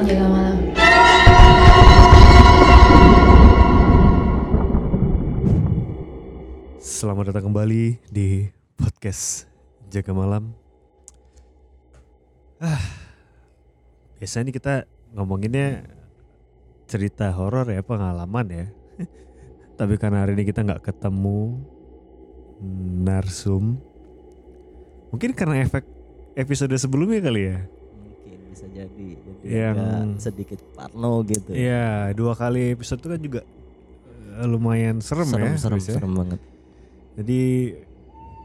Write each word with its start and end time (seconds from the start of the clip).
orang 0.00 0.08
jaga 0.08 0.26
malam. 0.32 0.58
Selamat 6.80 7.24
datang 7.28 7.44
kembali 7.52 7.84
di 8.08 8.48
podcast 8.80 9.44
Jaga 9.92 10.16
Malam. 10.16 10.56
Ah, 12.60 12.80
biasanya 14.16 14.48
nih 14.48 14.56
kita 14.56 14.74
ngomonginnya 15.12 15.84
cerita 16.88 17.28
horor 17.36 17.68
ya, 17.68 17.84
pengalaman 17.84 18.46
ya. 18.48 18.66
Tapi 19.80 20.00
karena 20.00 20.24
hari 20.24 20.32
ini 20.32 20.48
kita 20.48 20.64
nggak 20.64 20.80
ketemu 20.80 21.60
narsum, 23.04 23.76
mungkin 25.12 25.36
karena 25.36 25.60
efek 25.64 25.84
episode 26.40 26.72
sebelumnya 26.80 27.20
kali 27.20 27.52
ya. 27.52 27.79
Bisa 28.60 28.68
jadi 28.68 29.08
jadi 29.16 29.40
Yang- 29.42 29.78
agak 29.80 30.04
sedikit 30.20 30.60
parno 30.70 31.24
gitu 31.24 31.50
Iya, 31.50 32.12
dua 32.12 32.32
kali 32.34 32.70
episode 32.70 33.00
itu 33.00 33.08
kan 33.08 33.20
juga 33.22 33.40
eh, 34.36 34.44
lumayan 34.44 35.00
serem, 35.00 35.24
serem 35.26 35.46
ya. 35.46 35.56
serem, 35.56 35.78
biasanya. 35.80 35.96
serem 35.96 36.12
banget 36.12 36.40
Jadi 37.16 37.42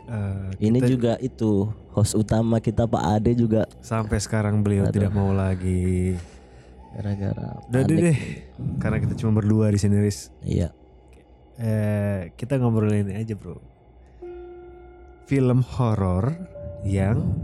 eh, 0.06 0.48
ini 0.62 0.80
kita- 0.80 0.88
juga 0.90 1.14
itu 1.20 1.52
host 1.92 2.16
utama 2.16 2.58
kita 2.58 2.84
Pak 2.86 3.04
Ade 3.14 3.32
juga 3.34 3.68
sampai 3.80 4.18
sekarang 4.18 4.60
beliau 4.62 4.88
Aduh. 4.88 4.96
tidak 4.96 5.12
mau 5.12 5.30
lagi. 5.30 6.16
gara-gara 6.92 7.60
Udah 7.68 7.82
deh 7.84 7.98
deh. 8.08 8.18
Karena 8.80 8.98
kita 8.98 9.20
cuma 9.20 9.36
berdua 9.36 9.68
di 9.68 9.76
sini, 9.76 10.00
Riz. 10.00 10.32
iya 10.40 10.72
Eh, 11.56 12.32
kita 12.34 12.56
ngobrolin 12.56 13.04
ini 13.06 13.16
aja, 13.18 13.32
Bro. 13.32 13.60
Film 15.26 15.60
horor 15.66 16.36
yang 16.84 17.36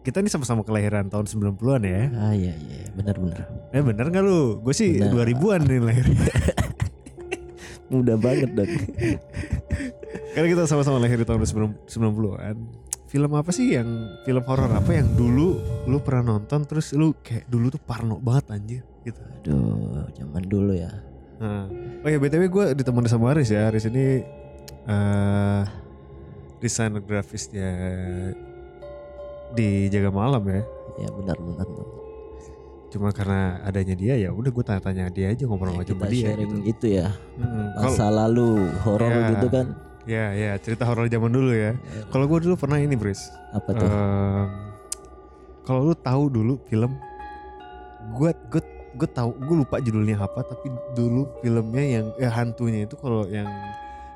kita 0.00 0.18
ini 0.18 0.28
sama-sama 0.28 0.62
kelahiran 0.62 1.06
tahun 1.06 1.26
90-an 1.26 1.82
ya. 1.82 2.02
ah 2.14 2.32
iya 2.32 2.56
iya 2.56 2.88
benar-benar 2.90 3.44
Eh 3.70 3.80
bener 3.80 4.08
gak 4.08 4.20
lu? 4.20 4.58
Gue 4.58 4.72
sih 4.72 4.96
Bener. 4.96 5.28
2000-an 5.30 5.60
nih 5.62 5.78
lahir. 5.78 6.06
mudah 7.90 8.16
banget 8.16 8.50
dong 8.54 8.70
Karena 10.32 10.46
kita 10.48 10.62
sama-sama 10.64 10.96
lahir 10.96 11.18
di 11.18 11.26
tahun 11.26 11.42
90-an. 11.42 12.56
Film 13.04 13.30
apa 13.34 13.50
sih 13.50 13.74
yang 13.74 13.90
film 14.22 14.40
horor 14.40 14.70
apa 14.70 14.94
yang 14.94 15.10
dulu 15.10 15.58
lu 15.84 15.98
pernah 15.98 16.32
nonton 16.32 16.62
terus 16.62 16.94
lu 16.94 17.10
kayak 17.18 17.44
dulu 17.44 17.66
tuh 17.68 17.82
parno 17.82 18.16
banget 18.16 18.44
anjir 18.50 18.82
gitu. 19.02 19.18
aduh 19.18 20.06
zaman 20.12 20.42
dulu 20.44 20.72
ya 20.72 20.90
Nah. 21.36 21.66
Oh 22.00 22.08
ya 22.08 22.16
btw 22.16 22.46
gue 22.46 22.64
ditemani 22.74 23.08
sama 23.08 23.32
Aris 23.32 23.48
ya. 23.48 23.66
Aris 23.66 23.84
ini 23.84 24.22
eh 24.86 25.62
desainer 26.56 27.00
grafisnya 27.00 27.70
di 29.52 29.88
Jaga 29.88 30.10
Malam 30.10 30.42
ya. 30.46 30.62
ya 30.98 31.08
benar-benar 31.10 31.66
Cuma 32.90 33.14
karena 33.14 33.62
adanya 33.62 33.94
dia 33.94 34.18
ya 34.18 34.30
udah 34.30 34.50
gue 34.50 34.64
tanya-tanya 34.66 35.08
dia 35.08 35.30
aja 35.30 35.46
ngobrol 35.46 35.78
ya, 35.78 35.86
aja 35.86 35.94
sama 35.94 36.02
kita 36.02 36.06
dia 36.10 36.24
sharing 36.26 36.50
gitu. 36.50 36.56
itu 36.66 36.86
ya. 36.98 37.08
Kalau- 37.38 37.86
masa 37.86 38.06
lalu 38.10 38.48
horor 38.82 39.10
Ya. 39.10 39.28
gitu 39.30 39.46
kan 39.48 39.66
ya 40.02 40.24
ya 40.34 40.50
cerita 40.58 40.82
horor 40.84 41.06
zaman 41.06 41.30
dulu 41.30 41.54
ya. 41.54 41.78
Kalau 42.10 42.26
gue 42.26 42.38
dulu 42.42 42.54
pernah 42.58 42.76
ini 42.76 42.94
Bris. 42.94 43.30
apa 43.50 43.70
tuh 43.70 43.86
Em, 43.86 44.46
kalau 45.62 45.80
lu 45.86 45.94
tahu 45.94 46.22
dulu 46.26 46.54
film 46.66 46.98
gue 48.10 48.30
gue 48.50 48.62
gue 48.90 49.08
tahu 49.08 49.30
gue 49.38 49.56
lupa 49.56 49.78
judulnya 49.78 50.18
apa 50.18 50.42
tapi 50.42 50.66
dulu 50.92 51.30
filmnya 51.38 51.84
yang 51.84 52.06
eh, 52.16 52.26
hantunya 52.26 52.90
itu 52.90 52.98
kalau 52.98 53.22
yang 53.26 53.46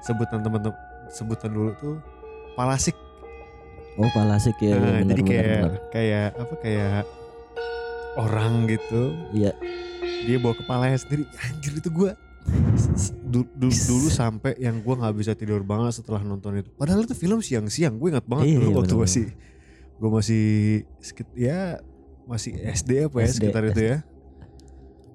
sebutan 0.03 0.43
teman-teman 0.43 0.75
sebutan 1.09 1.47
dulu 1.49 1.71
tuh 1.79 1.95
palasik 2.55 2.99
oh 3.97 4.11
palasik 4.11 4.57
ya 4.59 4.75
Nah, 4.75 4.99
benar 4.99 5.11
jadi 5.11 5.23
kayak 5.23 5.47
benar. 5.61 5.73
kayak 5.89 6.29
apa 6.35 6.55
kayak 6.59 7.03
orang 8.15 8.53
gitu. 8.67 9.03
Iya. 9.33 9.53
Dia 10.25 10.37
bawa 10.39 10.55
kepalanya 10.55 10.97
sendiri 10.97 11.25
anjir 11.39 11.73
itu 11.75 11.91
gue 11.91 12.11
dulu, 13.25 13.47
dulu 13.61 14.09
sampai 14.09 14.53
yang 14.59 14.79
gue 14.79 14.95
nggak 14.95 15.15
bisa 15.15 15.33
tidur 15.33 15.61
banget 15.61 15.97
setelah 15.97 16.21
nonton 16.21 16.57
itu. 16.57 16.71
Padahal 16.73 17.03
itu 17.03 17.13
film 17.13 17.39
siang-siang 17.39 17.95
gue 17.95 18.09
ingat 18.11 18.25
banget 18.25 18.47
Iya, 18.47 18.57
dulu 18.57 18.65
iya, 18.65 18.75
waktu 18.75 18.95
bener-bener. 18.95 19.05
masih 19.05 19.27
gue 19.95 20.11
masih 20.11 20.45
sekit- 20.99 21.35
ya 21.35 21.61
masih 22.25 22.53
SD 22.57 22.91
apa 23.05 23.17
ya 23.17 23.27
SD, 23.27 23.37
sekitar 23.39 23.63
itu 23.65 23.73
SD. 23.73 23.81
ya. 23.85 23.97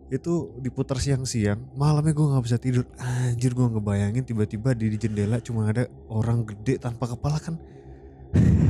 Itu 0.09 0.34
diputar 0.58 0.98
siang-siang 0.98 1.59
malamnya 1.74 2.12
gue 2.12 2.26
nggak 2.28 2.44
bisa 2.44 2.58
tidur. 2.58 2.86
Anjir 2.98 3.52
gue 3.52 3.66
ngebayangin 3.68 4.24
tiba-tiba 4.24 4.74
di 4.74 4.94
jendela 4.94 5.38
cuma 5.40 5.66
ada 5.66 5.86
orang 6.08 6.42
gede 6.44 6.78
tanpa 6.78 7.06
kepala 7.08 7.38
kan 7.38 7.58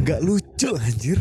nggak 0.09 0.21
lucu 0.21 0.69
anjir. 0.75 1.17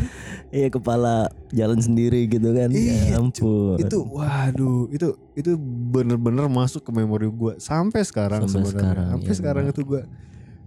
Iya 0.49 0.67
kepala 0.67 1.15
jalan 1.49 1.77
sendiri 1.77 2.25
gitu 2.25 2.49
kan. 2.49 2.69
Iya, 2.69 3.13
ya 3.13 3.17
ampun. 3.17 3.77
itu 3.77 3.97
waduh 4.01 4.89
itu 4.89 5.07
itu 5.33 5.51
bener-bener 5.87 6.45
masuk 6.45 6.81
ke 6.81 6.91
memori 6.91 7.27
gue 7.27 7.53
sampai 7.57 8.01
sekarang 8.01 8.43
Sampai 8.43 8.65
sebenarnya. 8.65 8.73
sekarang, 8.73 9.07
sampai 9.13 9.25
iya 9.25 9.37
sekarang 9.37 9.63
benar. 9.63 9.75
itu 9.75 9.81
gue 9.83 10.01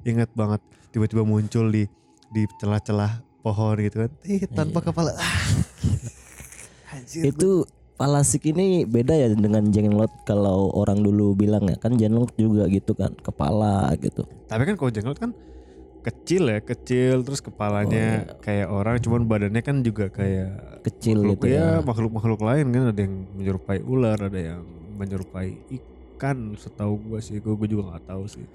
ingat 0.04 0.30
banget 0.32 0.60
tiba-tiba 0.88 1.22
muncul 1.22 1.66
di 1.66 1.90
di 2.28 2.42
celah-celah 2.56 3.12
pohon 3.40 3.74
gitu 3.76 3.96
kan. 4.00 4.10
Eh 4.22 4.46
tanpa 4.46 4.78
Iya. 4.78 4.86
kepala. 4.88 5.10
Ah. 5.12 5.36
Anjir, 6.92 7.22
itu 7.26 7.50
palasik 7.94 8.42
ini 8.46 8.84
beda 8.84 9.14
ya 9.14 9.28
dengan 9.30 9.66
jenglot 9.66 10.10
kalau 10.22 10.70
orang 10.72 11.00
dulu 11.00 11.32
bilang 11.32 11.64
ya. 11.64 11.76
Kan 11.76 11.96
jenglot 11.96 12.30
juga 12.36 12.68
gitu 12.68 12.92
kan 12.92 13.10
kepala 13.16 13.90
gitu. 13.96 14.22
Gua- 14.22 14.46
tapi 14.46 14.62
kan 14.64 14.74
kalau 14.76 14.90
jenglot 14.90 15.18
kan 15.18 15.30
kecil 16.02 16.50
ya 16.50 16.58
kecil 16.58 17.22
terus 17.22 17.38
kepalanya 17.38 18.26
Oh, 18.26 18.42
kayak 18.42 18.68
orang 18.68 18.98
cuman 18.98 19.22
badannya 19.22 19.62
kan 19.62 19.80
juga 19.80 20.10
kayak 20.10 20.82
kecil 20.82 21.22
makhluk 21.22 21.38
gitu 21.40 21.54
ya, 21.54 21.78
makhluk-makhluk 21.80 22.40
lain 22.42 22.66
kan 22.68 22.82
ada 22.90 23.00
yang 23.00 23.14
menyerupai 23.32 23.78
ular 23.80 24.18
ada 24.18 24.34
yang 24.36 24.62
menyerupai 24.92 25.54
ikan 25.70 26.58
setahu 26.58 26.98
gue 27.00 27.18
sih 27.18 27.38
gue 27.38 27.54
juga 27.64 27.94
nggak 27.94 28.04
tahu 28.04 28.24
sih. 28.26 28.46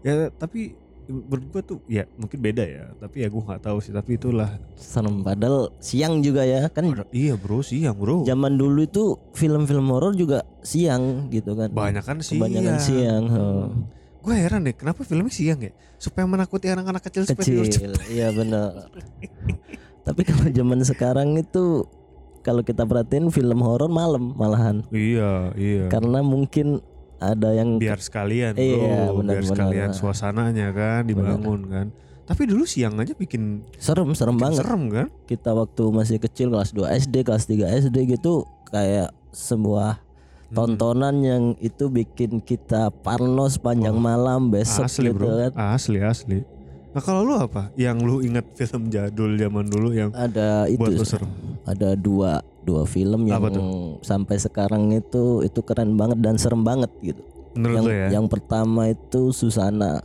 Ya 0.00 0.30
tapi 0.30 0.78
menurut 1.08 1.46
gue 1.48 1.62
tuh 1.64 1.78
ya 1.88 2.04
mungkin 2.14 2.36
beda 2.38 2.62
ya 2.62 2.84
tapi 2.94 3.24
ya 3.24 3.28
gue 3.28 3.42
nggak 3.42 3.62
tahu 3.64 3.78
sih 3.80 3.90
tapi 3.90 4.14
itulah. 4.14 4.54
Serem 4.78 5.26
padahal 5.26 5.74
siang 5.80 6.22
juga 6.22 6.46
ya 6.46 6.70
kan 6.70 6.94
Ada- 6.94 7.10
iya 7.10 7.34
bro 7.34 7.58
siang 7.58 7.98
bro. 7.98 8.22
Zaman 8.22 8.54
dulu 8.54 8.86
itu 8.86 9.04
film-film 9.34 9.90
horor 9.90 10.14
juga 10.14 10.46
siang 10.62 11.26
gitu 11.28 11.58
kan. 11.58 11.74
Banyak 11.74 12.04
kan 12.06 12.22
siang. 12.22 12.38
kebanyakan 12.38 12.76
siang 12.78 13.24
heeh. 13.26 13.66
Gue 14.18 14.34
heran 14.34 14.66
deh 14.66 14.74
kenapa 14.74 15.06
filmnya 15.06 15.32
siang 15.32 15.60
ya? 15.62 15.72
Supaya 15.98 16.26
menakuti 16.26 16.70
anak-anak 16.70 17.02
kecil, 17.10 17.26
supaya 17.26 17.44
kecil 17.44 17.92
iya 18.10 18.30
benar. 18.34 18.90
Tapi 20.06 20.20
kalau 20.24 20.46
zaman 20.48 20.80
sekarang 20.82 21.36
itu 21.36 21.84
kalau 22.40 22.64
kita 22.64 22.88
perhatiin 22.88 23.28
film 23.28 23.60
horor 23.60 23.92
malam 23.92 24.32
malahan. 24.32 24.80
Iya 24.88 25.52
iya. 25.58 25.84
Karena 25.92 26.24
mungkin 26.24 26.80
ada 27.18 27.50
yang 27.52 27.76
biar 27.82 27.98
sekalian 27.98 28.54
bro. 28.54 28.62
Iya, 28.62 28.78
biar 28.78 29.14
benar, 29.18 29.42
sekalian 29.42 29.90
benar. 29.90 29.98
suasananya 29.98 30.68
kan 30.70 31.02
dibangun 31.04 31.60
kan. 31.68 31.86
Tapi 32.28 32.44
dulu 32.44 32.68
siang 32.68 33.00
aja 33.00 33.16
bikin, 33.16 33.64
serem 33.80 34.12
serem 34.12 34.36
bikin 34.36 34.44
banget. 34.44 34.60
serem 34.60 34.82
kan? 34.92 35.06
Kita 35.24 35.50
waktu 35.56 35.82
masih 35.88 36.16
kecil 36.20 36.52
kelas 36.52 36.76
2 36.76 36.84
SD 37.08 37.24
kelas 37.24 37.44
3 37.48 37.80
SD 37.88 37.96
gitu 38.16 38.44
kayak 38.68 39.12
sebuah. 39.32 40.07
Tontonan 40.52 41.16
yang 41.20 41.42
itu 41.60 41.92
bikin 41.92 42.40
kita 42.40 42.88
parno 43.04 43.48
sepanjang 43.48 43.96
malam 43.96 44.48
besok 44.48 44.88
asli 44.88 45.12
gitu 45.12 45.20
bro. 45.20 45.28
kan. 45.48 45.52
Asli 45.76 45.98
asli. 46.00 46.38
Nah 46.88 47.02
kalau 47.04 47.20
lu 47.22 47.36
apa? 47.36 47.68
Yang 47.76 47.98
lu 48.00 48.16
inget 48.24 48.46
film 48.56 48.88
jadul 48.88 49.36
zaman 49.36 49.66
dulu 49.68 49.88
yang 49.92 50.10
ada 50.16 50.64
itu 50.66 50.80
buat 50.80 50.96
lu 50.96 51.04
serem. 51.04 51.30
Ada 51.68 51.94
dua 52.00 52.40
dua 52.64 52.88
film 52.88 53.28
yang 53.28 53.44
Apa 53.44 53.60
sampai 54.00 54.36
sekarang 54.40 54.88
itu 54.96 55.44
itu 55.44 55.60
keren 55.60 56.00
banget 56.00 56.18
dan 56.24 56.40
serem 56.40 56.64
banget 56.64 56.88
gitu. 57.04 57.22
Menurut 57.52 57.76
yang 57.76 57.84
lu 57.84 57.92
ya? 57.92 58.08
yang 58.20 58.26
pertama 58.26 58.88
itu 58.88 59.32
Susana 59.36 60.00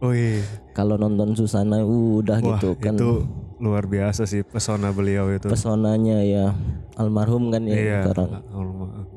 oh 0.00 0.14
iya. 0.14 0.42
Kalau 0.70 0.96
nonton 0.96 1.34
Susana 1.34 1.82
uh, 1.82 2.22
udah 2.22 2.38
wah 2.40 2.56
gitu 2.56 2.78
kan. 2.78 2.94
itu 2.94 3.26
luar 3.60 3.84
biasa 3.84 4.24
sih 4.24 4.46
pesona 4.46 4.94
beliau 4.94 5.28
itu. 5.34 5.50
Pesonanya 5.50 6.22
ya 6.22 6.54
almarhum 6.96 7.52
kan 7.52 7.66
ya 7.66 7.76
iya. 7.76 7.98
sekarang 8.06 8.40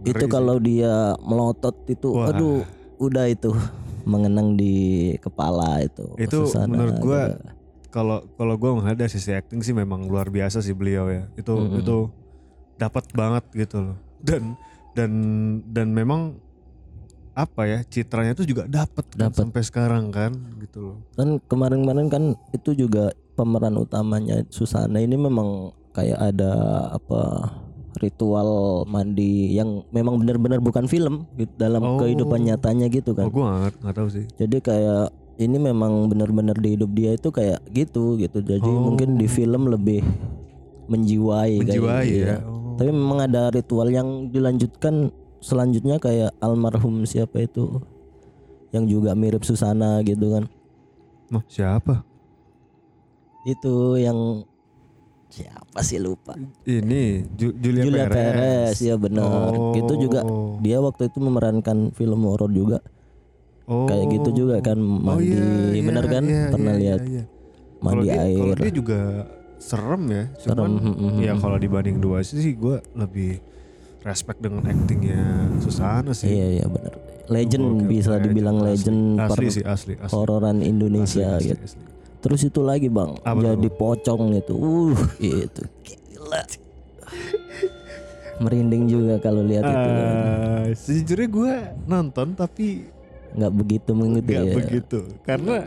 itu 0.04 0.26
kalau 0.28 0.60
dia 0.60 1.16
melotot 1.24 1.76
itu 1.88 2.10
Wah. 2.12 2.32
aduh 2.32 2.64
udah 3.00 3.26
itu 3.28 3.52
mengenang 4.12 4.60
di 4.60 5.16
kepala 5.24 5.80
itu 5.80 6.04
Itu 6.20 6.44
Susana 6.48 6.68
menurut 6.68 6.98
gua 7.00 7.22
gitu. 7.32 7.48
kalau 7.88 8.18
kalau 8.36 8.56
gue 8.60 8.70
nggak 8.84 9.00
ada 9.00 9.08
sisi 9.08 9.32
acting 9.32 9.64
sih 9.64 9.72
memang 9.72 10.12
luar 10.12 10.28
biasa 10.28 10.60
sih 10.60 10.76
beliau 10.76 11.08
ya 11.08 11.24
itu 11.40 11.54
Mm-mm. 11.56 11.80
itu 11.80 12.12
dapat 12.76 13.08
banget 13.16 13.44
gitu 13.56 13.80
loh 13.80 13.98
dan 14.20 14.60
dan 14.92 15.12
dan 15.72 15.88
memang 15.96 16.36
apa 17.34 17.66
ya 17.66 17.80
citranya 17.88 18.38
itu 18.38 18.46
juga 18.46 18.70
dapat 18.70 19.06
kan 19.18 19.34
sampai 19.34 19.62
sekarang 19.66 20.14
kan 20.14 20.38
gitu 20.62 20.94
loh 20.94 20.98
kan 21.18 21.42
kemarin-kemarin 21.50 22.08
kan 22.12 22.24
itu 22.54 22.78
juga 22.78 23.10
pemeran 23.34 23.74
utamanya 23.82 24.46
Susana 24.54 25.02
ini 25.02 25.18
memang 25.18 25.74
kayak 25.98 26.20
ada 26.34 26.54
apa 26.94 27.22
ritual 27.98 28.50
mandi 28.86 29.54
yang 29.54 29.84
memang 29.90 30.18
benar-benar 30.18 30.58
bukan 30.58 30.86
film 30.86 31.26
gitu, 31.36 31.52
dalam 31.56 31.82
Oh. 31.84 31.98
kehidupan 32.00 32.42
nyatanya 32.44 32.88
gitu 32.88 33.12
oh 33.12 33.16
kan 33.16 33.26
gue 33.30 33.44
nggak 33.44 33.74
nggak 33.82 33.96
tahu 33.96 34.08
sih 34.10 34.26
jadi 34.36 34.58
kayak 34.60 35.06
ini 35.34 35.58
memang 35.58 36.08
benar-benar 36.08 36.54
di 36.56 36.78
hidup 36.78 36.94
dia 36.94 37.14
itu 37.14 37.30
kayak 37.30 37.62
gitu 37.70 38.18
gitu 38.18 38.40
jadi 38.40 38.66
Oh. 38.66 38.90
mungkin 38.92 39.18
di 39.18 39.26
film 39.26 39.68
lebih 39.68 40.02
menjiwai, 40.86 41.58
kayak 41.58 41.68
menjiwai 41.68 42.08
gitu 42.08 42.28
ya 42.28 42.38
oh 42.44 42.62
Tapi 42.74 42.90
memang 42.90 43.20
ada 43.22 43.54
ritual 43.54 43.86
yang 43.88 44.34
dilanjutkan 44.34 45.14
selanjutnya 45.40 46.02
kayak 46.02 46.34
almarhum 46.42 47.06
siapa 47.06 47.46
itu 47.46 47.78
yang 48.74 48.90
juga 48.90 49.14
mirip 49.14 49.46
Susana 49.46 50.02
gitu 50.02 50.34
kan. 50.34 50.50
Mah, 51.30 51.46
siapa? 51.46 52.02
Itu 53.46 54.00
yang 54.00 54.42
siapa 55.34 55.80
sih 55.82 55.98
lupa. 55.98 56.38
Ini 56.64 57.26
Ju- 57.34 57.56
Julia, 57.56 57.84
Julia 57.84 58.06
Perez, 58.06 58.78
Perez. 58.78 58.78
ya 58.80 58.96
benar. 58.96 59.50
Oh. 59.50 59.74
Itu 59.74 59.94
juga 59.98 60.22
dia 60.60 60.78
waktu 60.78 61.10
itu 61.10 61.18
memerankan 61.18 61.90
film 61.92 62.22
horor 62.24 62.54
juga. 62.54 62.78
Oh. 63.66 63.88
Kayak 63.88 64.06
gitu 64.14 64.46
juga 64.46 64.62
kan 64.62 64.76
Oh, 64.76 65.00
mandi, 65.00 65.34
iya, 65.34 65.42
iya, 65.74 65.82
bener 65.82 66.06
kan? 66.06 66.24
iya, 66.24 66.44
Pernah 66.52 66.74
iya, 66.74 66.82
lihat 66.84 67.02
iya. 67.08 67.24
mandi 67.80 67.82
kalau 67.82 68.04
dia, 68.04 68.14
Kalau 68.14 68.46
air. 68.46 68.58
dia 68.60 68.72
juga 68.72 69.00
serem 69.58 70.04
ya. 70.06 70.24
Serem, 70.36 70.54
Cuman 70.54 70.72
mm, 70.78 70.94
mm, 70.94 71.14
ya 71.18 71.34
mm. 71.34 71.40
kalau 71.40 71.58
dibanding 71.58 71.98
dua 71.98 72.18
sih 72.22 72.54
gue 72.54 72.78
lebih 72.94 73.40
respect 74.04 74.38
dengan 74.38 74.68
actingnya 74.68 75.22
Susana 75.58 76.12
sih. 76.12 76.28
Iya 76.30 76.48
iya 76.60 76.66
benar. 76.68 76.94
Legend 77.24 77.66
Gokil, 77.80 77.88
bisa 77.88 78.20
dibilang 78.20 78.58
asli. 78.60 78.68
legend 78.70 79.00
Asli 79.18 79.46
sih 79.50 79.64
asli 79.64 79.94
asli. 79.96 80.12
hororan 80.12 80.60
Indonesia 80.60 81.24
Asli, 81.34 81.40
asli, 81.40 81.50
gitu. 81.50 81.64
asli. 81.64 81.82
Terus 82.24 82.42
itu 82.42 82.64
lagi 82.64 82.88
bang, 82.88 83.20
Apa 83.20 83.36
jadi 83.36 83.68
pocong 83.68 84.32
itu, 84.34 84.56
uh 84.56 84.96
itu 85.20 85.64
gila. 85.84 86.42
Merinding 88.40 88.90
juga 88.90 89.22
kalau 89.22 89.46
lihat 89.46 89.62
itu, 89.62 89.90
kan. 89.94 90.08
Ah, 90.10 90.66
sejujurnya 90.74 91.28
gue 91.30 91.54
nonton 91.86 92.28
tapi 92.34 92.90
nggak 93.34 93.54
begitu 93.54 93.92
mengikuti 93.94 94.30
nggak 94.34 94.46
ya. 94.46 94.56
begitu 94.56 95.00
karena 95.26 95.66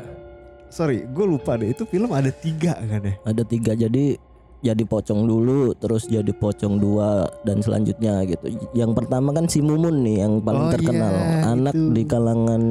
sorry 0.70 1.02
gue 1.02 1.26
lupa 1.26 1.58
deh 1.58 1.74
itu 1.74 1.82
film 1.86 2.10
ada 2.10 2.30
tiga 2.30 2.74
kan 2.78 3.02
ya. 3.02 3.14
Ada 3.22 3.42
tiga 3.46 3.72
jadi 3.74 4.18
jadi 4.56 4.82
pocong 4.82 5.28
dulu, 5.28 5.76
terus 5.78 6.10
jadi 6.10 6.32
pocong 6.32 6.80
dua 6.80 7.28
dan 7.46 7.62
selanjutnya 7.62 8.24
gitu. 8.26 8.50
Yang 8.74 8.98
pertama 8.98 9.30
kan 9.30 9.46
si 9.46 9.62
Mumun 9.62 10.02
nih 10.02 10.26
yang 10.26 10.42
paling 10.42 10.64
Oh, 10.66 10.72
terkenal, 10.74 11.14
iya, 11.14 11.54
anak 11.54 11.74
itu. 11.76 11.92
di 11.94 12.02
kalangan 12.02 12.62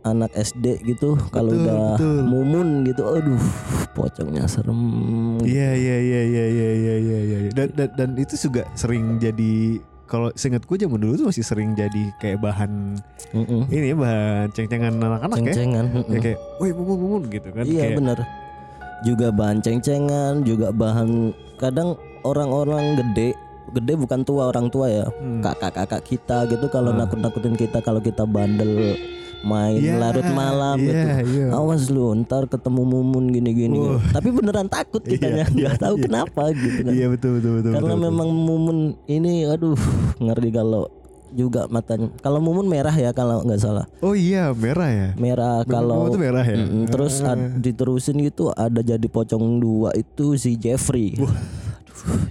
anak 0.00 0.30
SD 0.32 0.82
gitu. 0.84 1.18
Kalau 1.28 1.50
udah 1.50 1.94
betul. 1.94 2.22
Mumun 2.22 2.68
gitu, 2.82 3.02
aduh 3.04 3.42
pocongnya 3.92 4.44
serem. 4.44 4.78
Iya 5.40 5.70
iya 5.72 5.96
iya 5.98 6.20
iya 6.22 6.44
iya 6.46 6.68
iya 6.72 6.96
iya 6.96 7.18
iya. 7.40 7.50
Dan, 7.50 7.68
dan 7.72 7.88
dan 7.92 8.08
itu 8.14 8.34
juga 8.36 8.66
sering 8.72 9.18
jadi 9.18 9.78
kalau 10.04 10.32
seingat 10.32 10.64
gue 10.64 10.76
zaman 10.78 10.96
dulu 10.96 11.14
tuh 11.14 11.26
masih 11.28 11.44
sering 11.44 11.74
jadi 11.74 12.08
kayak 12.16 12.40
bahan 12.40 12.96
Mm-mm. 13.30 13.68
ini 13.68 13.92
ya 13.92 13.96
bahan 13.98 14.46
ceng-cengan 14.50 14.94
anak-anak 14.96 15.36
ya. 15.36 15.44
Ceng-cengan. 15.44 15.84
mm-mm. 15.90 16.08
Ya 16.08 16.18
kayak, 16.22 16.38
woi 16.56 16.70
mumun 16.72 16.96
mumun 16.98 17.22
gitu 17.26 17.48
kan. 17.50 17.62
Iya 17.62 17.82
kayak, 17.84 17.96
bener 17.96 18.18
Juga 19.00 19.28
bahan 19.30 19.60
ceng-cengan 19.60 20.42
Juga 20.42 20.72
bahan 20.72 21.30
Kadang 21.54 21.94
orang-orang 22.22 22.96
gede 22.96 23.36
Gede 23.70 23.94
bukan 23.94 24.24
tua 24.24 24.48
orang 24.48 24.66
tua 24.66 24.88
ya 24.88 25.06
Hmm. 25.12 25.38
Kakak-kakak 25.38 26.02
kita 26.02 26.48
gitu 26.48 26.66
Kalau 26.66 26.90
Ah. 26.90 27.04
nakut-nakutin 27.04 27.54
kita 27.54 27.78
Kalau 27.78 28.00
kita 28.00 28.24
bandel 28.24 28.96
Main 29.40 29.78
Iya, 29.78 29.94
larut 29.96 30.26
malam 30.28 30.76
iya, 30.76 30.86
gitu 31.22 31.38
iya. 31.38 31.46
Awas 31.52 31.86
lu 31.86 32.10
ntar 32.18 32.44
ketemu 32.44 32.82
mumun 32.82 33.28
gini-gini 33.28 33.78
Wah. 33.78 34.02
Tapi 34.10 34.28
beneran 34.28 34.66
takut 34.66 34.98
kitanya 35.00 35.44
Iya, 35.44 35.54
nggak 35.68 35.74
iya, 35.74 35.80
tahu 35.80 35.94
iya. 35.94 36.04
kenapa 36.04 36.42
gitu 36.50 36.78
kan 36.80 36.92
Iya 36.92 37.06
betul 37.08 37.30
betul 37.36 37.52
betul. 37.56 37.70
Karena 37.72 37.86
betul, 37.88 38.00
betul. 38.00 38.08
memang 38.10 38.28
mumun 38.30 38.78
ini 39.04 39.46
Aduh 39.46 39.78
ngeri 40.18 40.50
kalau 40.50 40.90
juga 41.28 41.68
matanya 41.68 42.08
Kalau 42.18 42.40
mumun 42.40 42.66
merah 42.66 42.90
ya 42.90 43.12
kalau 43.12 43.38
nggak 43.40 43.58
salah 43.58 43.86
Oh 44.00 44.12
iya 44.12 44.50
merah 44.50 44.88
ya. 44.88 45.08
Merah 45.14 45.62
kalau 45.62 46.08
tuh 46.08 46.18
merah 46.18 46.42
ya. 46.42 46.56
Mm-mm, 46.58 46.88
terus 46.88 47.20
Ah. 47.20 47.32
ad- 47.32 47.60
diterusin 47.60 48.18
gitu 48.18 48.50
ada 48.50 48.80
jadi 48.80 49.04
pocong 49.04 49.58
dua 49.58 49.92
itu 49.92 50.34
si 50.34 50.56
Jeffrey. 50.56 51.14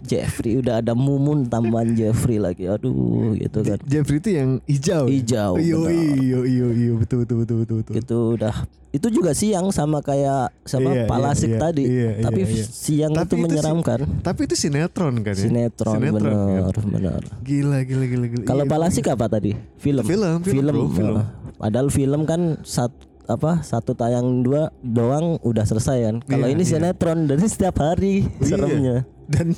Jeffrey 0.03 0.57
udah 0.57 0.79
ada 0.79 0.93
mumun 0.93 1.45
tambahan 1.45 1.91
Jeffrey 1.91 2.37
lagi. 2.37 2.65
Aduh 2.65 3.33
gitu 3.33 3.59
kan. 3.61 3.79
Jeffrey 3.83 4.17
itu 4.17 4.29
yang 4.31 4.49
hijau. 4.63 5.03
ya? 5.05 5.11
Hijau, 5.11 5.51
Iyo 5.57 5.77
benar. 5.83 6.17
iyo 6.17 6.39
iyo 6.43 6.67
iyo 6.69 6.91
betul 6.97 7.23
betul 7.23 7.37
betul 7.41 7.57
betul 7.59 7.77
betul. 7.81 7.93
Itu 7.95 8.17
udah 8.35 8.55
itu 8.87 9.07
juga 9.11 9.31
siang 9.31 9.67
sama 9.69 9.99
kayak 9.99 10.49
sama 10.63 10.89
Iya, 10.89 11.05
Palasik 11.05 11.51
iya, 11.51 11.59
tadi. 11.59 11.83
iya, 11.85 12.09
iya, 12.17 12.23
Tapi 12.23 12.39
iya. 12.41 12.63
siang 12.65 13.13
Tapi 13.13 13.21
itu 13.21 13.35
itu 13.35 13.43
menyeramkan. 13.43 13.99
Tapi 14.23 14.41
itu 14.43 14.55
sinetron 14.55 15.13
kan 15.21 15.33
ya? 15.33 15.43
Sinetron, 15.43 15.93
kan? 15.93 16.13
bener 16.15 16.73
bener. 16.73 17.21
Gila 17.43 17.77
gila 17.83 18.05
gila 18.05 18.25
gila. 18.27 18.43
Kalau 18.43 18.63
Iya, 18.63 18.71
Palasik 18.71 19.05
apa 19.07 19.27
tadi? 19.27 19.51
Film. 19.77 20.01
Film, 20.01 20.39
film, 20.41 20.71
bro, 20.73 20.87
film. 20.89 21.15
Nah, 21.19 21.27
Padahal 21.57 21.89
film 21.89 22.21
kan 22.23 22.41
sat, 22.61 22.93
apa 23.27 23.59
satu 23.59 23.91
tayang 23.91 24.39
dua 24.39 24.71
doang 24.79 25.35
udah 25.41 25.65
selesai 25.65 25.97
kan. 26.01 26.15
Kalau 26.23 26.47
Iya, 26.47 26.53
ini 26.53 26.63
iya. 26.63 26.71
sinetron 26.71 27.19
dari 27.29 27.43
setiap 27.43 27.75
hari 27.77 28.23
Iya. 28.39 28.45
seremnya. 28.45 28.97
Dan 29.27 29.51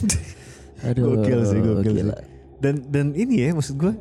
Aduh, 0.82 1.16
gokil 1.16 1.40
sih 1.44 1.60
gokil 1.60 1.94
gila. 1.94 2.16
sih. 2.16 2.26
Dan 2.58 2.76
dan 2.86 3.06
ini 3.14 3.40
ya 3.40 3.52
maksud 3.52 3.76
gue 3.76 3.94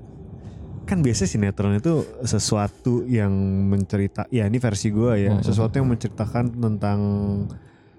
kan 0.82 0.98
biasa 0.98 1.24
sinetron 1.24 1.76
itu 1.76 2.00
sesuatu 2.22 3.04
yang 3.04 3.28
mencerita 3.66 4.24
ya 4.28 4.44
ini 4.44 4.56
versi 4.56 4.88
gue 4.88 5.12
ya 5.20 5.30
Hmm. 5.30 5.42
sesuatu 5.42 5.74
yang 5.74 5.84
menceritakan 5.86 6.48
tentang 6.50 6.98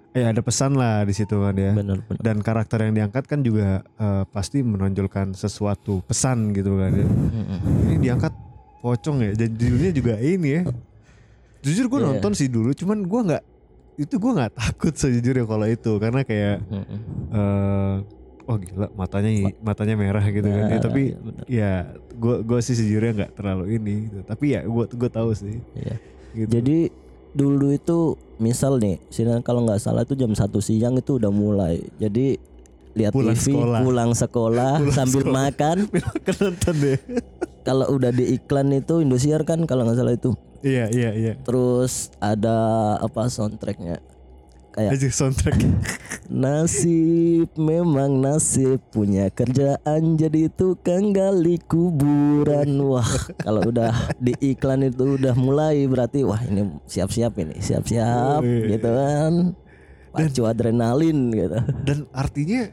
eh 0.10 0.26
ada 0.26 0.42
pesan 0.42 0.74
lah 0.74 1.06
di 1.06 1.14
situ 1.14 1.38
kan 1.38 1.54
ya 1.54 1.72
Bener 1.72 2.02
bener. 2.02 2.18
dan 2.20 2.42
karakter 2.42 2.82
yang 2.82 2.98
diangkat 2.98 3.24
kan 3.24 3.40
juga 3.40 3.86
eh, 3.86 4.24
pasti 4.28 4.60
menonjolkan 4.60 5.32
sesuatu 5.32 6.02
pesan 6.02 6.50
gitu 6.52 6.76
kan 6.76 6.92
ya 6.92 7.06
Mm-mm. 7.06 7.60
ini 7.86 7.98
diangkat 8.02 8.34
pocong 8.80 9.22
ya 9.22 9.32
dan 9.38 9.54
judulnya 9.54 9.92
juga 9.92 10.14
ini 10.18 10.50
ya 10.50 10.62
jujur 11.62 11.86
gue 11.88 12.00
Iya. 12.00 12.08
nonton 12.10 12.32
sih 12.34 12.50
dulu 12.50 12.74
cuman 12.74 13.06
gue 13.06 13.22
nggak 13.28 13.44
itu 14.00 14.16
gue 14.16 14.32
nggak 14.32 14.54
takut 14.56 14.94
sejujurnya 14.96 15.44
kalau 15.44 15.68
itu 15.68 15.92
karena 16.00 16.22
kayak 16.24 16.64
eh 17.30 17.96
oh 18.48 18.58
gila 18.58 18.88
matanya 18.96 19.30
matanya 19.62 19.94
merah 19.94 20.26
gitu 20.26 20.48
kan 20.48 20.64
Nah, 20.66 20.74
ya, 20.74 20.80
tapi 20.82 21.02
iya, 21.04 21.14
ya 21.46 21.72
gue 22.16 22.36
gue 22.42 22.60
sih 22.64 22.74
sejujurnya 22.74 23.12
nggak 23.14 23.32
terlalu 23.36 23.78
ini 23.78 23.96
gitu. 24.08 24.20
tapi 24.24 24.56
ya 24.56 24.64
gue 24.64 24.86
gue 24.90 25.10
tahu 25.12 25.30
sih 25.36 25.60
Iya. 25.76 25.96
gitu. 26.34 26.50
Jadi 26.50 26.78
dulu 27.30 27.70
itu 27.70 28.18
misal 28.42 28.82
nih, 28.82 28.98
sini 29.08 29.30
kalau 29.44 29.62
nggak 29.62 29.78
salah 29.78 30.02
itu 30.02 30.18
jam 30.18 30.34
satu 30.34 30.58
siang 30.58 30.98
itu 30.98 31.22
udah 31.22 31.30
mulai. 31.30 31.78
Jadi 32.02 32.42
lihat 33.00 33.12
Pulang 33.12 33.34
TV, 33.34 33.48
sekolah. 33.50 33.80
pulang 33.82 34.12
sekolah 34.12 34.74
Pulang 34.78 34.94
sambil 34.94 35.22
sekolah. 35.24 35.38
makan. 35.40 35.78
kan 36.28 36.36
nonton 36.38 36.76
deh 36.78 37.00
Kalau 37.62 37.86
udah 37.90 38.12
di 38.12 38.26
iklan 38.34 38.70
itu 38.72 39.00
Indosiar 39.00 39.42
kan 39.44 39.64
kalau 39.64 39.84
nggak 39.84 39.96
salah 39.96 40.12
itu. 40.12 40.36
iya 40.60 40.86
iya 40.90 41.12
iya 41.12 41.34
Terus 41.40 42.12
ada 42.18 42.58
apa 42.98 43.26
soundtracknya? 43.26 44.04
Kayak 44.70 44.92
aja 44.96 45.10
soundtrack 45.10 45.58
Nasib 46.30 47.50
memang 47.58 48.22
nasib 48.22 48.78
punya 48.90 49.28
kerjaan 49.28 50.14
jadi 50.14 50.46
tukang 50.48 51.10
gali 51.10 51.58
kuburan. 51.60 52.78
Wah, 52.86 53.10
kalau 53.36 53.66
udah 53.66 53.90
di 54.16 54.38
iklan 54.46 54.86
itu 54.86 55.18
udah 55.18 55.34
mulai 55.34 55.84
berarti 55.84 56.22
wah 56.22 56.38
ini 56.40 56.70
siap-siap 56.86 57.34
ini, 57.36 57.58
siap-siap 57.58 58.46
gitu 58.46 58.90
kan. 58.90 59.34
Pacu 60.10 60.42
adrenalin 60.44 61.18
gitu. 61.30 61.58
dan 61.82 62.06
artinya 62.10 62.70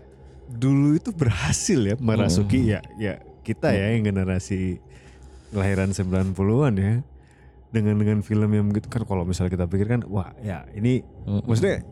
dulu 0.56 0.96
itu 0.96 1.10
berhasil 1.10 1.78
ya 1.78 1.94
merasuki 1.96 2.66
ya 2.66 2.80
ya 2.96 3.14
kita 3.40 3.70
ya 3.70 3.92
yang 3.92 4.02
generasi 4.04 4.80
kelahiran 5.48 5.90
90-an 5.90 6.74
ya 6.74 6.94
dengan 7.68 7.94
dengan 7.94 8.18
film 8.20 8.50
yang 8.50 8.66
begitu 8.66 8.88
kan 8.88 9.04
kalau 9.04 9.22
misalnya 9.22 9.52
kita 9.52 9.66
pikir 9.66 9.86
kan 9.86 10.00
wah 10.06 10.32
ya 10.40 10.64
ini 10.72 11.04
Mm-mm. 11.22 11.44
maksudnya 11.44 11.84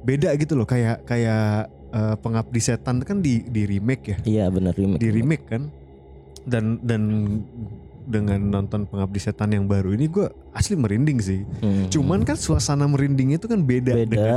beda 0.00 0.36
gitu 0.36 0.52
loh 0.52 0.64
kayak 0.64 1.02
kayak 1.02 1.66
eh, 1.90 2.16
pengabdi 2.16 2.60
setan 2.60 3.00
kan 3.00 3.18
di 3.18 3.40
di 3.42 3.64
remake 3.64 4.04
ya 4.06 4.16
Iya 4.22 4.44
benar 4.48 4.74
remake. 4.74 5.00
di 5.00 5.08
remake 5.10 5.44
kan 5.46 5.62
dan 6.44 6.76
dan 6.84 7.02
dengan 8.04 8.52
nonton 8.52 8.84
pengabdi 8.84 9.16
setan 9.16 9.48
yang 9.48 9.64
baru 9.64 9.96
ini 9.96 10.06
gue 10.06 10.28
asli 10.52 10.76
merinding 10.76 11.18
sih 11.18 11.40
Hmm. 11.58 11.88
cuman 11.88 12.20
kan 12.22 12.36
suasana 12.36 12.84
merindingnya 12.84 13.40
itu 13.40 13.48
kan 13.48 13.64
beda, 13.64 13.96
dengan 13.96 14.06
beda 14.06 14.36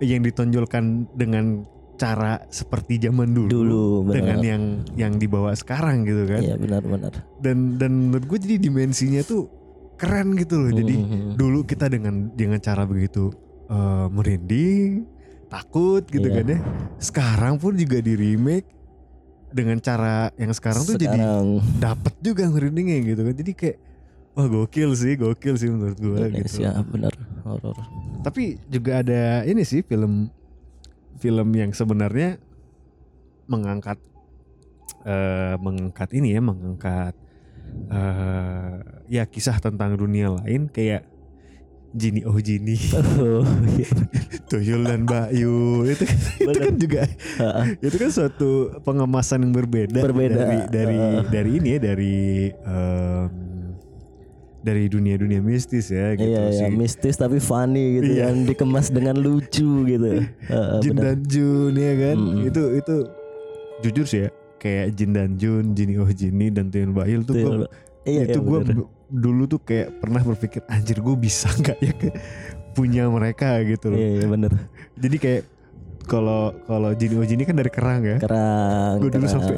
yang 0.00 0.24
ditonjolkan 0.24 0.84
dengan 1.12 1.68
cara 2.02 2.42
seperti 2.48 2.98
zaman 2.98 3.30
dulu, 3.30 3.46
dulu 3.48 3.84
dengan 4.10 4.38
yang 4.42 4.62
yang 4.92 5.12
dibawa 5.14 5.54
sekarang 5.54 6.02
gitu 6.02 6.26
kan 6.26 6.42
Iya 6.42 6.56
benar-benar. 6.56 7.14
dan 7.38 7.78
dan 7.78 8.10
menurut 8.10 8.26
gue 8.26 8.38
jadi 8.40 8.56
dimensinya 8.58 9.22
tuh 9.22 9.46
keren 9.94 10.34
gitu 10.34 10.58
loh 10.58 10.72
jadi 10.72 10.94
Hmm. 10.98 11.32
dulu 11.34 11.62
kita 11.62 11.86
dengan 11.86 12.26
dengan 12.32 12.58
cara 12.58 12.82
begitu 12.82 13.30
eh, 13.68 14.06
merinding 14.08 15.06
takut 15.46 16.02
gitu 16.04 16.24
Iya. 16.24 16.36
kan 16.36 16.46
ya 16.48 16.58
sekarang 16.98 17.54
pun 17.56 17.72
juga 17.74 17.98
di 17.98 18.12
remake 18.12 18.66
dengan 19.48 19.78
cara 19.78 20.32
yang 20.34 20.50
sekarang 20.50 20.82
tuh 20.82 20.96
jadi 20.96 21.12
Sekarang 21.12 21.46
dapat 21.78 22.14
juga 22.18 22.42
merindingnya 22.46 22.98
gitu 23.06 23.22
kan 23.22 23.34
jadi 23.36 23.52
kayak 23.52 23.78
wah 24.32 24.48
gokil 24.50 24.90
sih 24.92 25.12
gokil 25.14 25.54
sih 25.54 25.68
menurut 25.68 25.94
gue 25.94 26.18
gitu 26.34 26.56
Indonesia 26.58 26.70
benar 26.82 27.12
horor. 27.42 27.76
tapi 28.20 28.42
juga 28.66 29.04
ada 29.04 29.44
ini 29.44 29.62
sih 29.62 29.80
film 29.80 30.32
film 31.18 31.48
yang 31.52 31.70
sebenarnya 31.72 32.38
mengangkat 33.46 33.98
eh 35.02 35.54
mengangkat 35.58 36.14
ini 36.14 36.36
ya 36.36 36.40
mengangkat 36.40 37.14
eh 37.90 38.74
ya 39.10 39.26
kisah 39.26 39.58
tentang 39.58 39.98
dunia 39.98 40.30
lain 40.30 40.70
kayak 40.70 41.08
Jini 41.92 42.24
oh 42.24 42.40
Jini 42.40 42.72
Oh, 43.20 43.44
iya. 43.76 43.88
Tuyul 44.48 44.88
dan 44.88 45.04
Bayu 45.04 45.84
itu 45.84 46.08
kan, 46.08 46.18
itu 46.40 46.58
kan 46.60 46.74
juga 46.80 47.00
itu 47.84 47.96
kan 48.00 48.10
suatu 48.12 48.50
pengemasan 48.80 49.44
yang 49.44 49.52
berbeda, 49.52 50.00
Berbeda. 50.00 50.36
dari 50.40 50.58
dari 50.72 50.96
Heeh. 50.96 51.24
dari 51.28 51.50
ini 51.60 51.68
ya 51.76 51.78
dari 51.80 52.16
em, 52.48 53.28
dari 54.62 54.86
dunia-dunia 54.86 55.38
mistis 55.38 55.88
ya 55.88 56.14
gitu 56.14 56.26
Iya, 56.28 56.42
iya, 56.48 56.66
sih. 56.66 56.72
mistis 56.72 57.14
tapi 57.14 57.36
funny 57.36 57.98
gitu 57.98 58.10
Iya. 58.14 58.30
kan, 58.30 58.36
dikemas 58.44 58.88
dengan 58.88 59.18
lucu 59.18 59.84
gitu. 59.84 60.08
Heeh, 60.50 60.78
Jin 60.80 60.96
dan 60.96 61.18
Jun 61.22 61.74
ya 61.74 61.92
kan 61.94 62.16
Mm-mm. 62.16 62.46
itu 62.46 62.62
itu 62.76 62.94
jujur 63.82 64.06
sih 64.06 64.20
ya 64.22 64.30
kayak 64.56 64.94
Jin 64.94 65.10
dan 65.10 65.34
Jun, 65.34 65.74
Jini 65.74 65.98
oh 65.98 66.06
Jini 66.06 66.46
dan 66.48 66.70
Tuyul 66.70 66.90
Bayu 66.90 67.20
tuh 67.20 67.34
Tuyul. 67.34 67.58
gua, 67.58 67.68
Iya, 68.02 68.22
itu 68.24 68.38
iya, 68.38 68.46
gue 68.48 68.58
dulu 69.08 69.42
tuh 69.44 69.60
kayak 69.60 69.98
pernah 69.98 70.18
berpikir 70.20 70.62
anjir 70.66 70.98
gue 70.98 71.14
bisa 71.14 71.50
nggak 71.60 71.78
ya 71.78 71.94
punya 72.72 73.04
mereka 73.06 73.58
gitu 73.60 73.90
loh. 73.90 73.98
Iya, 73.98 74.10
iya 74.16 74.26
bener. 74.26 74.52
Jadi 74.96 75.16
kayak 75.18 75.42
kalau 76.02 76.54
kalau 76.64 76.90
Jini 76.92 77.14
oh 77.14 77.22
Jini 77.22 77.42
kan 77.42 77.54
dari 77.54 77.68
kerang 77.68 78.02
ya. 78.02 78.16
Kerang. 78.18 78.98
Gue 78.98 79.10
dulu 79.10 79.26
sampai 79.26 79.54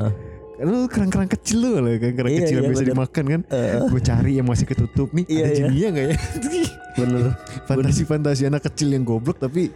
lu 0.55 0.87
kerang-kerang 0.87 1.27
kecil 1.27 1.59
tuh 1.61 1.73
loh 1.79 1.91
kan 1.95 2.13
kerang 2.15 2.31
Iya, 2.31 2.41
kecil 2.41 2.55
yang 2.55 2.65
iya, 2.65 2.73
bisa 2.73 2.83
bener. 2.83 2.93
dimakan 2.95 3.25
kan. 3.27 3.41
Heeh. 3.49 3.81
Gue 3.91 4.01
cari 4.01 4.33
yang 4.39 4.47
masih 4.47 4.67
ketutup 4.67 5.09
nih 5.11 5.25
Iya, 5.27 5.35
ada 5.37 5.49
iya. 5.51 5.57
jininya 5.59 5.89
nggak 5.91 6.07
ya? 6.07 6.17
bener. 7.01 7.23
Fantasi-fantasi 7.65 8.43
anak 8.47 8.63
kecil 8.65 8.89
yang 8.91 9.03
goblok 9.03 9.39
tapi 9.39 9.75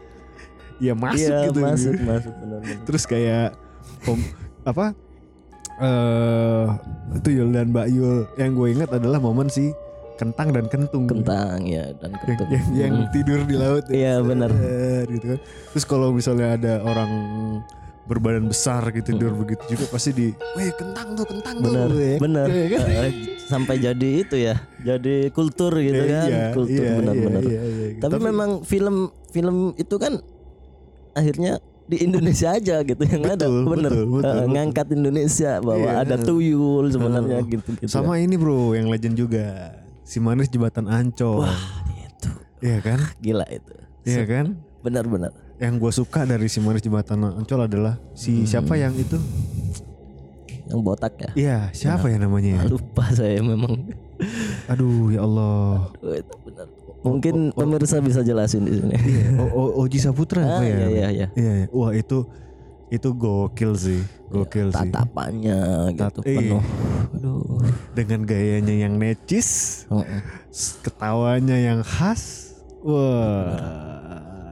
ya 0.78 0.94
masuk 0.94 1.18
iya, 1.18 1.50
gitu. 1.50 1.58
masuk, 1.58 1.94
masuk 1.98 2.34
bener, 2.36 2.58
bener. 2.62 2.78
Terus 2.86 3.02
kayak 3.04 3.48
om, 4.04 4.18
apa? 4.62 4.86
Eh 5.78 6.66
itu 7.16 7.28
Yul 7.34 7.50
dan 7.50 7.70
Mbak 7.70 7.86
Yul 7.90 8.18
yang 8.34 8.50
gue 8.52 8.68
ingat 8.70 8.90
adalah 8.92 9.18
momen 9.18 9.46
si 9.46 9.74
kentang 10.14 10.50
dan 10.50 10.66
kentung. 10.66 11.06
Kentang 11.06 11.62
ya 11.62 11.90
dan 11.94 12.10
yang, 12.10 12.22
kentang. 12.22 12.48
yang, 12.50 12.66
yang 12.74 12.94
Mm. 12.98 13.10
tidur 13.10 13.40
di 13.42 13.54
laut 13.54 13.84
ya. 13.86 13.94
Iya, 13.94 14.14
benar. 14.20 14.50
Gitu 15.06 15.26
kan 15.26 15.40
terus 15.70 15.84
kalau 15.84 16.10
misalnya 16.10 16.54
ada 16.54 16.72
orang 16.82 17.10
berbadan 18.08 18.48
besar 18.48 18.88
gitu 18.90 19.12
tidur 19.12 19.36
begitu 19.36 19.60
juga 19.68 19.84
pasti 19.86 20.10
di 20.10 20.26
weh 20.56 20.72
kentang 20.72 21.12
tuh 21.12 21.28
kentang 21.28 21.60
Bener, 21.60 21.86
tuh 21.86 22.00
ya. 22.00 22.16
bener. 22.16 22.46
Iya 22.48 22.66
kan? 22.72 22.80
Eh, 22.88 23.12
sampai 23.44 23.76
jadi 23.76 24.08
itu 24.18 24.36
ya, 24.38 24.56
jadi 24.80 25.28
kultur 25.28 25.76
gitu 25.76 25.92
Iya, 25.98 26.12
kan, 26.16 26.28
iya, 26.28 26.44
kultur 26.52 26.80
iya, 26.80 26.96
benar-benar. 26.96 27.42
iya, 27.44 27.60
iya, 27.60 27.86
iya. 27.92 28.00
Tapi, 28.00 28.16
memang 28.18 28.50
film 28.62 28.96
film 29.28 29.56
itu 29.74 29.94
kan 29.94 30.24
akhirnya 31.12 31.58
di 31.84 31.96
Indonesia 31.98 32.52
aja 32.52 32.80
gitu 32.80 33.00
yang 33.02 33.24
ada, 33.26 33.44
Betul, 33.44 33.64
bener. 33.66 33.90
betul, 33.90 34.04
betul, 34.10 34.20
betul. 34.20 34.48
ngangkat 34.52 34.86
Indonesia 34.90 35.52
bahwa 35.58 35.88
Iya. 35.88 36.02
ada 36.04 36.16
tuyul 36.18 36.84
sebenarnya 36.88 37.38
Heeh. 37.40 37.52
gitu, 37.54 37.68
gitu. 37.76 37.88
sama 37.88 38.16
ini 38.16 38.36
bro 38.36 38.72
yang 38.72 38.86
legend 38.86 39.16
juga 39.16 39.72
si 40.00 40.16
manis 40.18 40.48
jembatan 40.48 40.84
ancol 40.84 41.44
Wah 41.44 41.60
itu 41.98 42.30
iya 42.60 42.78
kan 42.78 43.00
gila 43.18 43.44
itu. 43.48 43.72
iya 44.04 44.24
kan 44.24 44.56
Benar-benar. 44.78 45.32
Yang 45.58 45.74
gue 45.76 45.90
suka 45.90 46.22
dari 46.22 46.46
si 46.46 46.58
manis 46.58 46.80
jembatan 46.80 47.18
ancol 47.28 47.60
adalah 47.60 47.98
si 48.12 48.42
siapa 48.44 48.74
yang 48.74 48.94
itu 48.94 49.18
Yang 50.66 50.80
botak 50.82 51.14
ya. 51.16 51.30
iya 51.34 51.58
siapa 51.72 52.06
ya 52.06 52.18
namanya 52.18 52.60
ya 52.60 52.62
Lupa 52.66 53.08
saya 53.10 53.40
memang. 53.40 53.88
aduh 54.66 55.08
ya 55.08 55.22
Allah 55.22 55.88
Aduh, 55.94 56.14
itu 56.14 56.34
benar. 56.44 56.66
Mungkin 56.98 57.34
pemirsa 57.52 57.98
bisa 57.98 58.20
jelasin 58.20 58.66
di 58.66 58.74
sini. 58.74 58.90
Iya, 58.92 59.38
O- 59.38 59.54
O- 59.54 59.74
Oji 59.80 59.96
Saputra 59.96 60.42
Ah, 60.42 60.58
apa 60.58 60.62
ya? 60.62 60.74
iya, 60.74 60.86
iya, 60.88 61.08
iya. 61.08 61.26
Iya, 61.32 61.52
iya. 61.54 61.66
Wah 61.70 61.94
itu 61.94 62.26
itu 62.88 63.08
gokil 63.08 63.72
sih, 63.74 64.02
gokil 64.26 64.68
sih. 64.68 64.90
Tatapannya 64.90 65.94
gitu 65.94 66.18
Tat- 66.18 66.26
iya. 66.26 66.38
penuh. 66.58 66.62
Aduh. 67.14 67.62
Dengan 67.94 68.20
gayanya 68.22 68.74
yang 68.74 68.98
necis, 68.98 69.86
s- 70.50 70.74
ketawanya 70.80 71.54
yang 71.54 71.80
khas. 71.80 72.50
Wah, 72.82 73.87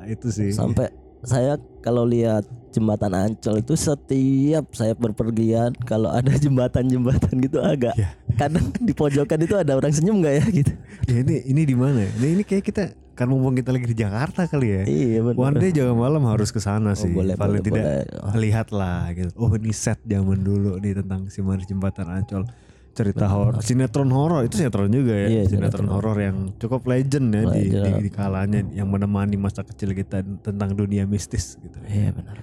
itu 0.09 0.29
sih. 0.31 0.51
Sampai 0.51 0.91
saya 1.23 1.57
kalau 1.81 2.05
lihat 2.05 2.45
jembatan 2.71 3.11
Ancol 3.11 3.59
itu 3.59 3.75
setiap 3.75 4.69
saya 4.71 4.93
berpergian 4.93 5.73
kalau 5.83 6.13
ada 6.13 6.31
jembatan-jembatan 6.39 7.35
gitu 7.41 7.59
agak 7.59 7.97
Ya. 7.97 8.13
kadang 8.37 8.69
di 8.77 8.93
pojokan 8.93 9.41
itu 9.41 9.57
ada 9.57 9.75
orang 9.75 9.91
senyum 9.91 10.21
nggak 10.21 10.35
ya 10.39 10.45
gitu. 10.53 10.73
Ya 11.09 11.17
ini 11.25 11.37
ini 11.47 11.63
di 11.65 11.75
mana? 11.75 12.05
ya? 12.05 12.11
Ini, 12.21 12.29
ini 12.37 12.43
kayak 12.45 12.65
kita 12.65 12.83
kan 13.17 13.33
mumpung 13.33 13.57
kita 13.57 13.73
lagi 13.73 13.89
di 13.89 13.97
Jakarta 13.97 14.45
kali 14.45 14.69
ya. 14.69 14.83
Iya 14.85 15.25
benar. 15.25 15.41
One 15.41 15.57
day 15.57 15.73
jaga 15.73 15.97
malam 15.97 16.21
harus 16.29 16.53
ke 16.53 16.61
sana 16.61 16.93
sih. 16.93 17.09
boleh, 17.09 17.33
Paling 17.33 17.65
boleh, 17.65 17.65
tidak 17.65 17.83
boleh. 18.13 18.37
lihat 18.37 18.69
lah 18.71 19.09
gitu. 19.17 19.33
Oh 19.41 19.49
ini 19.51 19.73
set 19.73 19.97
zaman 20.05 20.45
dulu 20.45 20.77
nih 20.77 21.01
tentang 21.01 21.33
si 21.33 21.41
Manis 21.41 21.65
Jembatan 21.65 22.13
Ancol. 22.13 22.45
Cerita 22.97 23.29
horor, 23.29 23.61
sinetron 23.61 24.09
horor 24.09 24.41
itu 24.49 24.57
sinetron 24.57 24.89
juga 24.89 25.13
ya. 25.13 25.29
Iya, 25.29 25.43
sinetron 25.53 25.85
sinetron. 25.85 25.89
horor 25.93 26.17
yang 26.17 26.37
cukup 26.57 26.81
legend 26.89 27.29
ya 27.29 27.43
di, 27.53 27.63
di, 27.69 27.91
di 28.09 28.11
kalanya 28.11 28.65
yang 28.73 28.89
menemani 28.89 29.37
masa 29.37 29.61
kecil 29.61 29.93
kita 29.93 30.25
tentang 30.41 30.73
dunia 30.73 31.05
mistis 31.05 31.61
gitu. 31.61 31.77
Iya 31.85 32.17
benar. 32.17 32.41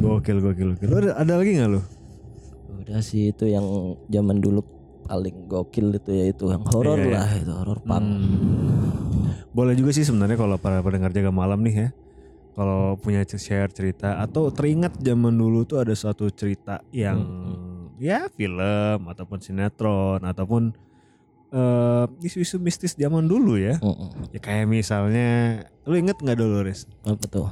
Gokil 0.00 0.40
gokil 0.40 0.68
gokil. 0.76 0.88
Lu 0.88 0.96
Ada, 0.96 1.12
ada 1.20 1.32
lagi 1.36 1.60
nggak 1.60 1.68
lu? 1.68 1.80
Udah 2.80 3.00
sih 3.04 3.36
itu 3.36 3.44
yang 3.44 3.64
zaman 4.08 4.40
dulu 4.40 4.64
paling 5.04 5.44
gokil 5.44 5.92
itu 5.92 6.10
ya 6.12 6.24
itu 6.32 6.44
yang 6.48 6.64
horor 6.72 6.96
Iya, 6.96 7.04
iya. 7.04 7.14
lah 7.20 7.28
itu 7.36 7.52
horor 7.52 7.78
punk. 7.84 8.06
Boleh 9.52 9.76
juga 9.76 9.92
sih 9.92 10.04
sebenarnya 10.04 10.40
kalau 10.40 10.56
para 10.56 10.80
pendengar 10.80 11.12
jaga 11.12 11.28
malam 11.28 11.60
nih 11.60 11.76
ya. 11.76 11.88
Kalau 12.56 12.96
punya 12.96 13.20
share 13.28 13.68
cerita 13.68 14.16
atau 14.16 14.48
teringat 14.48 14.96
zaman 15.04 15.36
dulu 15.36 15.68
tuh 15.68 15.84
ada 15.84 15.92
suatu 15.92 16.32
cerita 16.32 16.80
yang 16.88 17.20
ya 17.96 18.28
film 18.32 19.00
ataupun 19.06 19.38
sinetron 19.40 20.20
ataupun 20.22 20.74
eh 21.52 22.04
isu-isu 22.26 22.58
mistis 22.58 22.98
zaman 22.98 23.24
dulu 23.24 23.56
ya. 23.56 23.78
Heeh. 23.78 24.10
Ya 24.34 24.40
kayak 24.42 24.66
misalnya 24.66 25.62
lu 25.86 25.94
inget 25.94 26.18
nggak 26.18 26.36
dulu 26.36 26.66
Riz? 26.66 26.84
Apa 27.06 27.24
tuh? 27.30 27.48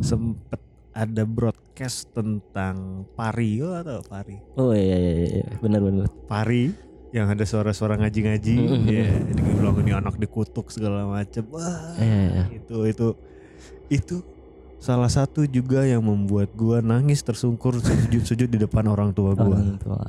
Sempet 0.00 0.58
ada 0.94 1.26
broadcast 1.26 2.14
tentang 2.14 3.04
pari 3.12 3.58
lo 3.60 3.74
atau 3.74 4.00
pari? 4.06 4.38
Oh 4.56 4.70
iya 4.72 4.96
iya 4.96 5.12
iya, 5.12 5.26
iya. 5.42 5.56
benar 5.60 5.82
benar. 5.82 6.08
Pari 6.30 6.72
yang 7.14 7.30
ada 7.30 7.46
suara-suara 7.46 7.94
ngaji-ngaji, 7.94 8.56
ya, 8.90 9.06
dibilang 9.38 9.78
ini 9.86 9.94
anak 9.94 10.18
dikutuk 10.18 10.66
segala 10.74 11.06
macem. 11.06 11.46
Wah, 11.46 11.94
Iya, 11.94 12.22
iya. 12.26 12.44
itu 12.58 12.76
itu 12.90 13.06
itu 13.86 14.16
salah 14.84 15.08
satu 15.08 15.48
juga 15.48 15.88
yang 15.88 16.04
membuat 16.04 16.52
gua 16.52 16.84
nangis 16.84 17.24
tersungkur 17.24 17.80
sujud-sujud 17.80 18.52
di 18.52 18.58
depan 18.60 18.84
orang 18.84 19.16
tua 19.16 19.32
tua. 19.32 19.56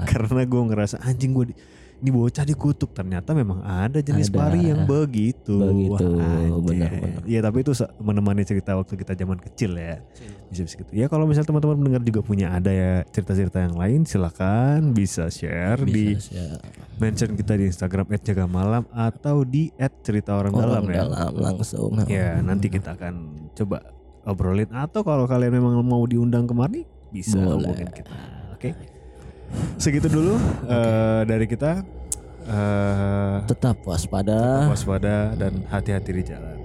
karena 0.03 0.43
gua 0.43 0.61
ngerasa 0.67 0.99
anjing 0.99 1.31
gua 1.31 1.47
di, 1.47 1.55
ini 1.95 2.11
bocah 2.11 2.43
dikutuk 2.43 2.91
ternyata 2.91 3.31
memang 3.31 3.63
ada 3.63 4.03
jenis 4.03 4.27
Ada. 4.27 4.35
pari 4.35 4.67
yang 4.67 4.83
begitu 4.83 5.55
Begitu, 5.55 6.05
benar-benar. 6.59 7.23
ya 7.23 7.39
tapi 7.39 7.63
itu 7.63 7.71
menemani 8.03 8.43
cerita 8.43 8.75
waktu 8.75 8.99
kita 8.99 9.15
zaman 9.15 9.39
kecil 9.39 9.79
ya 9.79 10.03
bisa 10.51 10.61
bisa 10.67 10.75
gitu 10.83 10.91
ya 10.91 11.07
kalau 11.07 11.23
misalnya 11.23 11.55
teman-teman 11.55 11.79
mendengar 11.79 12.03
juga 12.03 12.19
punya 12.19 12.51
ada 12.51 12.67
ya 12.67 13.07
cerita-cerita 13.09 13.63
yang 13.63 13.79
lain 13.79 14.03
silakan 14.03 14.91
bisa 14.91 15.31
share 15.31 15.79
di 15.87 16.19
Bisa 16.19 16.35
ya. 16.35 16.59
mention 16.99 17.31
kita 17.31 17.55
di 17.55 17.71
Instagram 17.71 18.11
@jagamalam 18.11 18.83
atau 18.91 19.47
di 19.47 19.71
@cerita 20.03 20.35
orang, 20.35 20.51
dalam 20.51 20.83
Orang 20.83 20.91
ya 20.91 21.03
dalam 21.07 21.33
langsung. 21.33 21.91
Ya 22.11 22.43
nanti 22.43 22.67
kita 22.67 22.99
akan 22.99 23.13
coba 23.55 23.95
obrolin 24.25 24.69
atau 24.73 25.05
kalau 25.05 25.29
kalian 25.29 25.61
memang 25.61 25.79
mau 25.85 26.03
diundang 26.03 26.49
kemari 26.49 26.83
bisa 27.13 27.39
hubungin 27.39 27.87
kita. 27.93 28.11
Oke. 28.51 28.73
Segitu 29.79 30.09
dulu 30.09 30.35
eh, 30.67 31.21
dari 31.23 31.45
kita. 31.45 31.85
Eh, 32.45 33.37
Tetap 33.49 33.81
waspada. 33.85 34.69
waspada 34.69 35.33
dan 35.33 35.65
hati-hati 35.69 36.11
di 36.11 36.23
jalan. 36.25 36.57